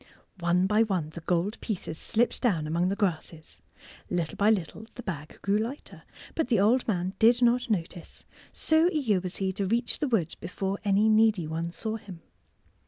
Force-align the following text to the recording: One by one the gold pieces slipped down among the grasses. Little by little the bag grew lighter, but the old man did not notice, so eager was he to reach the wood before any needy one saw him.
One 0.39 0.65
by 0.65 0.81
one 0.81 1.11
the 1.11 1.21
gold 1.21 1.61
pieces 1.61 1.95
slipped 1.99 2.41
down 2.41 2.65
among 2.65 2.89
the 2.89 2.95
grasses. 2.95 3.61
Little 4.09 4.35
by 4.35 4.49
little 4.49 4.87
the 4.95 5.03
bag 5.03 5.37
grew 5.43 5.59
lighter, 5.59 6.05
but 6.33 6.47
the 6.47 6.59
old 6.59 6.87
man 6.87 7.13
did 7.19 7.39
not 7.43 7.69
notice, 7.69 8.25
so 8.51 8.89
eager 8.91 9.19
was 9.19 9.35
he 9.35 9.53
to 9.53 9.67
reach 9.67 9.99
the 9.99 10.07
wood 10.07 10.35
before 10.39 10.79
any 10.83 11.07
needy 11.07 11.45
one 11.45 11.71
saw 11.71 11.97
him. 11.97 12.21